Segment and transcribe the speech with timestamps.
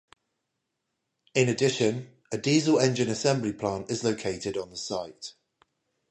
[1.35, 5.35] In addition, a diesel engine assembly plant is located on the site.